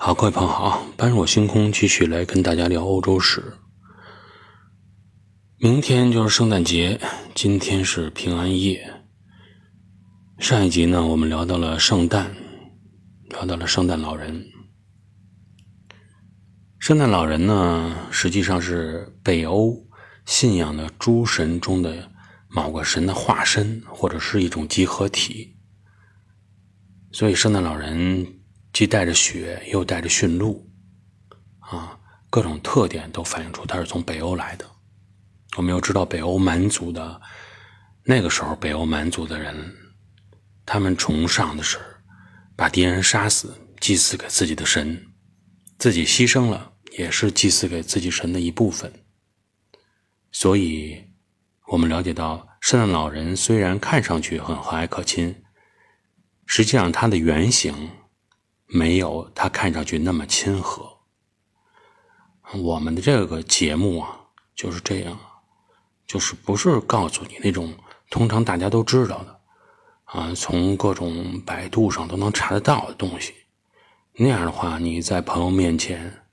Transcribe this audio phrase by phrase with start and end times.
[0.00, 3.42] 好，各位朋友好，般若星空继续来跟大家聊欧洲史。
[5.56, 7.00] 明天就是圣诞节，
[7.34, 9.02] 今天是平安夜。
[10.38, 12.32] 上一集呢，我们聊到了圣诞，
[13.30, 14.46] 聊到了圣诞老人。
[16.78, 19.84] 圣诞老人呢，实际上是北欧
[20.24, 22.08] 信仰的诸神中的
[22.48, 25.56] 某个神的化身，或者是一种集合体。
[27.10, 28.37] 所以，圣诞老人。
[28.78, 30.64] 既带着雪，又带着驯鹿，
[31.58, 31.98] 啊，
[32.30, 34.64] 各种特点都反映出他是从北欧来的。
[35.56, 37.20] 我们要知道，北欧蛮族的
[38.04, 39.74] 那个时候，北欧蛮族的人，
[40.64, 41.76] 他们崇尚的是
[42.54, 45.06] 把敌人杀死，祭祀给自己的神，
[45.76, 48.92] 自己牺牲了，也是祭祀给自己神的一部分。
[50.30, 51.04] 所以，
[51.72, 55.42] 我们了解到，圣诞老人虽然看上去很和蔼可亲，
[56.46, 57.90] 实际上他的原型。
[58.68, 60.86] 没有他看上去那么亲和。
[62.62, 64.20] 我们的这个节目啊，
[64.54, 65.18] 就是这样，
[66.06, 67.74] 就是不是告诉你那种
[68.10, 69.40] 通常大家都知道的
[70.04, 73.34] 啊，从各种百度上都能查得到的东西。
[74.12, 76.24] 那样的话，你在朋友面前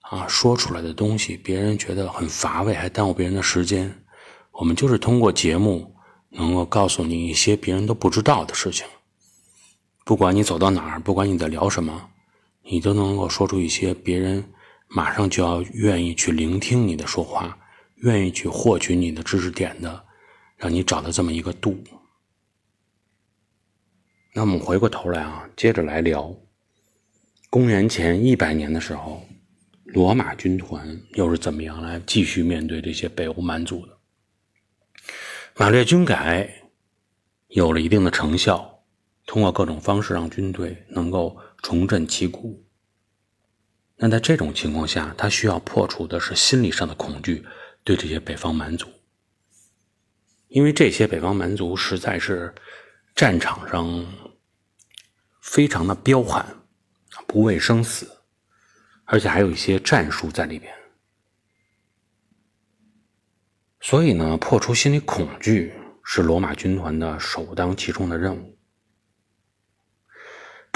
[0.00, 4.04] 啊说出来的东西，别人觉得很乏味，还耽误别人的时间。
[4.52, 5.96] 我们就是通过节目，
[6.30, 8.86] 能够告诉你一些别人都不知道的事情。
[10.04, 12.10] 不管你走到哪儿，不管你在聊什么，
[12.62, 14.44] 你都能够说出一些别人
[14.86, 17.58] 马上就要愿意去聆听你的说话，
[17.96, 20.04] 愿意去获取你的知识点的，
[20.58, 21.82] 让你找到这么一个度。
[24.34, 26.36] 那我们回过头来啊，接着来聊，
[27.48, 29.26] 公元前一百年的时候，
[29.84, 33.96] 罗马军团又是怎么样来继续面对这些北欧蛮族的？
[35.56, 36.62] 马略军改
[37.48, 38.73] 有了一定的成效。
[39.26, 42.64] 通过各种方式让军队能够重振旗鼓。
[43.96, 47.46] 那在这种情况下，他需要破除的是心理上的恐惧，
[47.84, 48.88] 对这些北方蛮族，
[50.48, 52.52] 因为这些北方蛮族实在是
[53.14, 54.04] 战场上
[55.40, 56.44] 非常的彪悍，
[57.26, 58.18] 不畏生死，
[59.04, 60.74] 而且还有一些战术在里边。
[63.80, 65.72] 所以呢，破除心理恐惧
[66.02, 68.58] 是罗马军团的首当其冲的任务。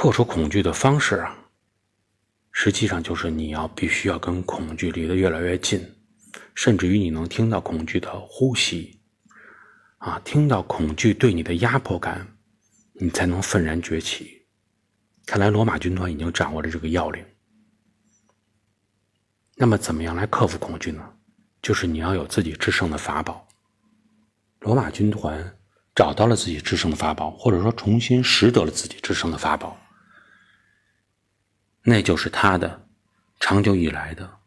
[0.00, 1.36] 破除恐惧的方式啊，
[2.52, 5.84] 实际上就是你要必须要跟恐惧离得越来越近，
[6.54, 9.00] 甚至于你能听到恐惧的呼吸，
[9.96, 12.24] 啊，听到恐惧对你的压迫感，
[12.92, 14.46] 你才能愤然崛起。
[15.26, 17.24] 看来罗马军团已经掌握了这个要领。
[19.56, 21.02] 那么，怎么样来克服恐惧呢？
[21.60, 23.48] 就是你要有自己制胜的法宝。
[24.60, 25.58] 罗马军团
[25.92, 29.76] 找到了自己制胜的法宝，或者说重新拾得了自己制胜的法宝。
[31.88, 32.86] 那就是他的
[33.40, 34.40] 长久以来的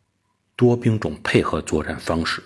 [0.56, 2.44] 多兵种配合作战方式。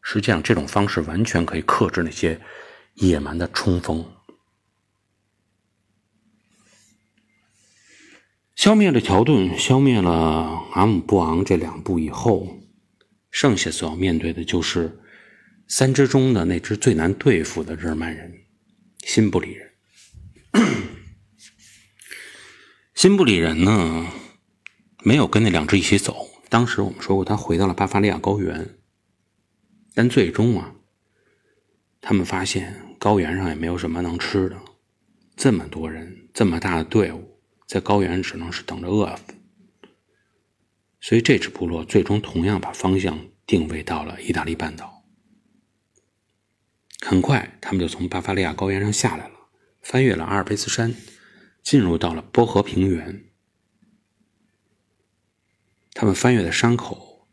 [0.00, 2.40] 实际上，这种方式完全可以克制那些
[2.94, 4.10] 野蛮的冲锋。
[8.56, 10.10] 消灭了条顿，消灭了
[10.72, 12.60] 阿姆布昂这两部以后，
[13.30, 14.98] 剩下所要面对的就是
[15.68, 18.32] 三支中的那支最难对付的日耳曼人——
[19.04, 19.70] 新布里人。
[22.94, 24.06] 辛布里人呢，
[25.02, 26.28] 没有跟那两只一起走。
[26.48, 28.78] 当时我们说过，他回到了巴伐利亚高原，
[29.92, 30.76] 但最终啊，
[32.00, 34.56] 他们发现高原上也没有什么能吃的。
[35.36, 39.34] 这么多人，这么大的队伍，在高原只能是等着饿死。
[41.00, 45.02] 所以这支部落最终同样把方向定位到了意大利半岛。
[47.04, 49.34] 很快，他们就从巴伐利亚高原上下来了，
[49.82, 50.94] 翻越了阿尔卑斯山。
[51.64, 53.24] 进入到了波河平原，
[55.94, 57.26] 他们翻越的山口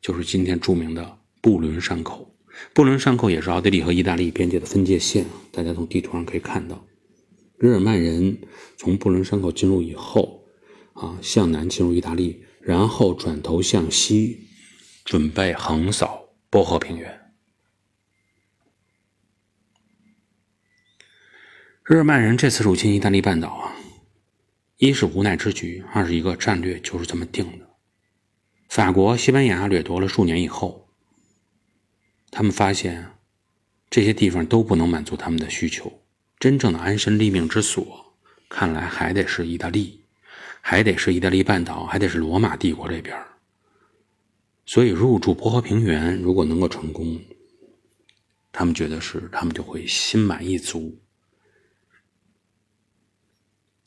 [0.00, 2.36] 就是今天著名的布伦山口。
[2.74, 6.84] 布伦山口也是奥地利和意大利边界的分界线，大家从地图上可以看到。
[7.58, 8.38] 日耳曼人
[8.76, 10.44] 从布伦山口进入以后，
[10.94, 14.48] 啊，向南进入意大利，然后转头向西，
[15.04, 17.32] 准备横扫波河平原。
[21.84, 23.76] 日耳曼人这次入侵意大利半岛啊。
[24.78, 27.66] 一是无奈之举，二是一个战略就是这么定的。
[28.68, 30.86] 法国、西班牙掠夺了数年以后，
[32.30, 33.12] 他们发现
[33.88, 36.02] 这些地方都不能满足他们的需求，
[36.38, 38.14] 真正的安身立命之所，
[38.50, 40.04] 看来还得是意大利，
[40.60, 43.16] 还得是意大利半岛，还得是罗马帝国这边。
[44.66, 47.18] 所以入驻波河平原，如果能够成功，
[48.52, 51.00] 他们觉得是他们就会心满意足。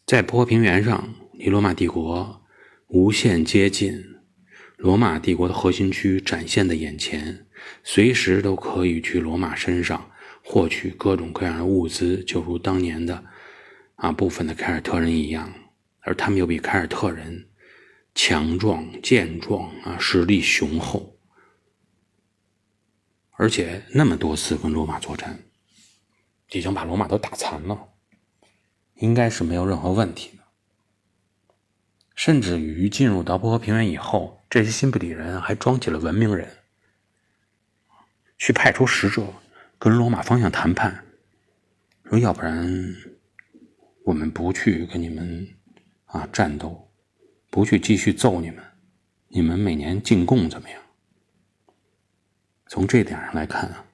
[0.10, 2.42] 在波平原上，离罗马帝国
[2.88, 4.04] 无限接近，
[4.76, 7.46] 罗马帝国的核心区展现在眼前，
[7.84, 10.10] 随时都可以去罗马身上
[10.44, 13.24] 获取各种各样的物资，就如当年的
[13.98, 15.54] 啊部分的凯尔特人一样，
[16.00, 17.48] 而他们又比凯尔特人
[18.16, 21.20] 强壮健壮啊，实力雄厚，
[23.34, 25.40] 而且那么多次跟罗马作战，
[26.50, 27.90] 已经把罗马都打残了，
[29.00, 30.44] 应该是没有任何问题的。
[32.16, 36.48] 甚至于进入到波河平原以后，这些新布里人还装起了文明人，
[38.38, 39.26] 去派出使者
[39.78, 41.06] 跟罗马方向谈判，
[42.04, 42.96] 说要不然
[44.04, 45.48] 我们不去跟你们
[46.06, 46.92] 啊战斗，
[47.50, 48.64] 不去继续揍你们，
[49.30, 50.82] 你们每年进贡怎么样？
[52.68, 53.86] 从这点上来看啊，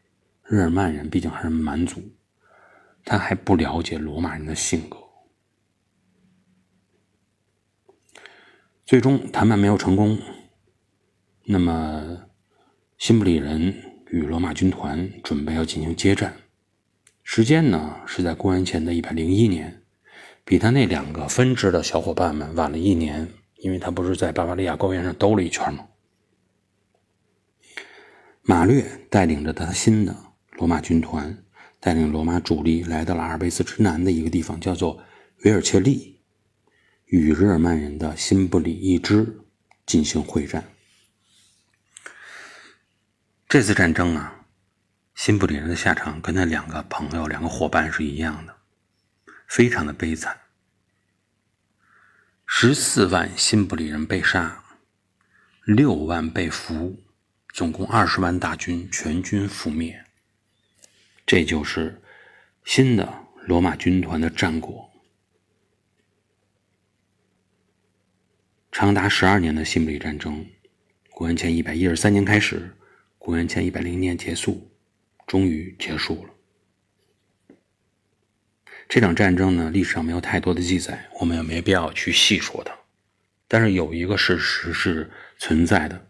[0.43, 2.01] 日耳曼人毕竟还是蛮族，
[3.05, 4.97] 他还不了解罗马人的性格。
[8.85, 10.19] 最终谈判没有成功，
[11.45, 12.25] 那么
[12.97, 13.73] 新布里人
[14.07, 16.35] 与罗马军团准备要进行接战，
[17.23, 19.83] 时间呢是在公元前的一百零一年，
[20.43, 25.87] 比他那两个分支的小伙伴们晚了一年，因为他不是在巴伐利亚高原上兜了一圈吗？
[28.43, 30.15] 马略带领着他新的
[30.51, 31.43] 罗马军团，
[31.85, 35.03] 带领罗马主力来到了阿尔卑斯之南的一个地方，叫做
[35.43, 36.19] 维尔切利。
[37.05, 39.39] 与日耳曼人的辛布里一支
[39.85, 40.67] 进行会战。
[43.47, 44.47] 这次战争啊，
[45.13, 48.55] 辛布里人的下场跟那两个朋友、两个伙伴是一样的，
[49.47, 50.35] 非常的悲惨。
[52.47, 54.63] 十四万辛布里人被杀，
[55.65, 56.99] 六万被俘，
[57.53, 60.03] 总共二十万大军全军覆灭。
[61.25, 62.01] 这就是
[62.63, 64.89] 新的罗马军团的战果。
[68.72, 70.45] 长达十二年的新布里战争，
[71.10, 72.75] 公元前一百一十三年开始，
[73.18, 74.69] 公元前一百零年结束，
[75.25, 76.33] 终于结束了。
[78.88, 82.77] 这场战争呢，历史上没有太多的记载，我们也没必要去细说它。
[83.48, 86.07] 但是有一个事实是存在的，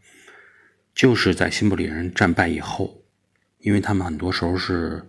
[0.94, 3.05] 就是在新布里人战败以后，
[3.66, 5.04] 因为他们很多时候是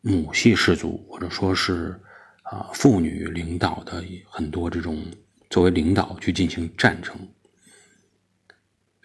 [0.00, 2.00] 母系氏族，或者说是
[2.44, 5.04] 啊妇女领导的很多这种。
[5.50, 7.16] 作为领导去进行战争，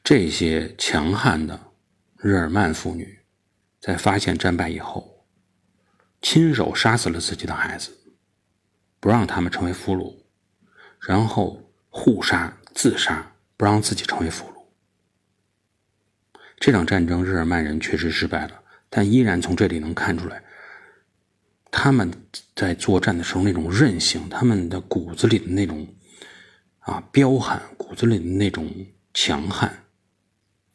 [0.03, 1.57] 这些强悍的
[2.17, 3.17] 日耳曼妇女，
[3.79, 5.25] 在发现战败以后，
[6.21, 7.97] 亲手杀死了自己的孩子，
[8.99, 10.13] 不让他们成为俘虏，
[10.99, 14.65] 然后互杀自杀，不让自己成为俘虏。
[16.57, 18.62] 这场战争，日耳曼人确实失败了，
[18.95, 20.43] 但依然从这里能看出来，
[21.71, 22.11] 他们
[22.55, 25.87] 在作战的时候那种韧性，他们的骨子里的那种。
[26.85, 28.69] 啊，彪悍骨子里的那种
[29.13, 29.85] 强悍，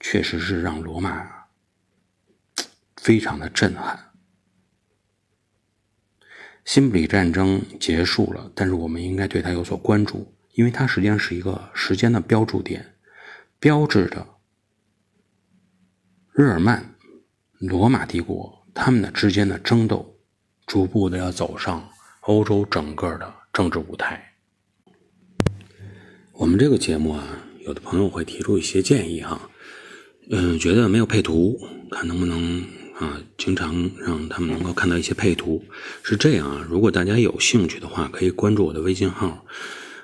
[0.00, 1.44] 确实是让罗马
[2.96, 4.12] 非常的震撼。
[6.64, 12.94] 新布里战争结束了，但是我们应该对它有所关注，因为它实际上是一个时间的标注点，
[13.60, 14.26] 标志着
[16.32, 16.94] 日耳曼、
[17.58, 20.14] 罗马帝国他们的之间的争斗，
[20.64, 21.88] 逐步的要走上
[22.20, 24.34] 欧洲整个的政治舞台。
[26.34, 29.50] 我们这个节目啊，有的朋友会提出一些建议哈，
[30.30, 31.58] 嗯，觉得没有配图，
[31.90, 32.62] 看能不能
[33.00, 35.64] 啊，经常让他们能够看到一些配图。
[36.04, 39.44] 是这样啊，如果大家有兴趣的话，可以关注我的微信号，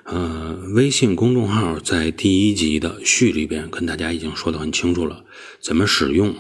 [0.03, 5.25] 呃，微信公众号在第一集的序里边跟大家已经说的很清楚了，
[5.61, 6.35] 怎么使用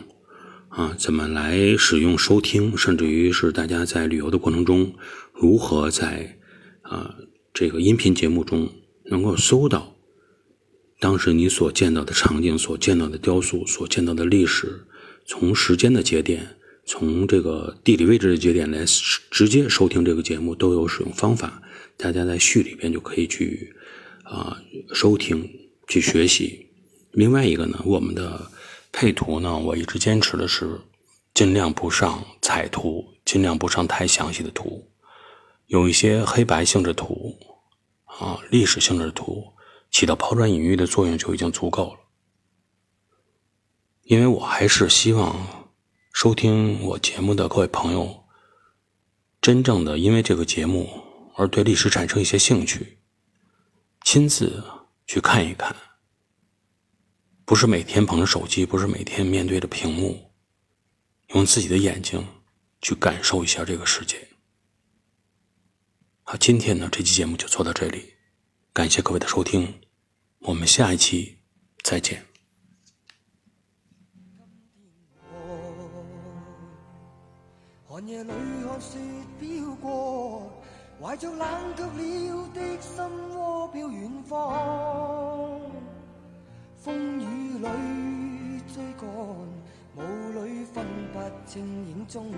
[0.76, 4.94] 啊，怎么来使用收听，甚至于是大家在旅游的过程中
[5.32, 6.38] 如何在
[6.82, 7.14] 啊
[7.52, 8.70] 这个音频节目中。
[9.06, 9.94] 能够搜到
[10.98, 14.86] 当时你所见到的场景、所见到的雕塑、所见到的历史，
[15.26, 18.82] 从时间的节点、从这个地理位置的节点来
[19.30, 21.60] 直接收听这个节目，都有使用方法。
[21.98, 23.74] 大家在序里边就可以去
[24.22, 24.56] 啊
[24.94, 25.50] 收听、
[25.86, 26.68] 去学习。
[27.12, 28.50] 另外一个呢，我们的
[28.96, 30.80] 配图呢，我一直坚持的是
[31.34, 34.88] 尽量不上彩图，尽量不上太详细的图，
[35.66, 37.36] 有一些黑白性质图。
[38.04, 39.44] 啊，历史性质图
[39.90, 41.98] 起到抛砖引玉的作用就已经足够了。
[44.04, 45.34] 因为我还是希望
[46.12, 48.22] 收听我节目的各位朋友，
[49.42, 50.88] 真正的因为这个节目
[51.34, 53.00] 而对历史产生一些兴趣，
[54.04, 54.62] 亲自
[55.08, 55.74] 去看一看，
[57.46, 60.30] 不是每天捧着手机，不是每天面对着屏幕，
[61.34, 62.26] 用自己的眼睛
[62.80, 64.26] 去感受一下这个世界。
[66.22, 68.14] 好，今天呢，这期节目就做到这里，
[68.72, 69.78] 感谢各位的收听，
[70.38, 71.36] 我们下一期
[71.82, 72.24] 再见。
[77.86, 78.30] 寒夜里
[78.66, 78.98] 看雪
[79.38, 80.50] 飘过，
[80.98, 83.04] 怀着冷却了的心
[83.36, 85.60] 窝飘远方。
[88.72, 89.06] 追赶，
[89.96, 89.98] 雾
[90.42, 91.16] 里分不
[91.46, 92.32] 清影踪。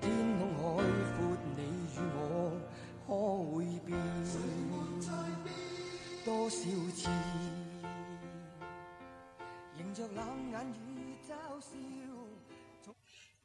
[0.00, 0.60] 天空海
[1.16, 1.18] 阔，
[1.56, 1.58] 你
[1.94, 2.20] 与我
[3.06, 3.08] 可
[3.56, 3.96] 会变？
[6.24, 6.56] 多少
[6.94, 7.08] 次
[9.78, 10.18] 迎着冷
[10.50, 12.05] 眼与嘲笑。